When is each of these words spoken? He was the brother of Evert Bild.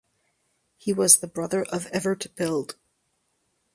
He 0.77 0.93
was 0.93 1.17
the 1.17 1.27
brother 1.27 1.63
of 1.63 1.85
Evert 1.93 2.35
Bild. 2.35 2.75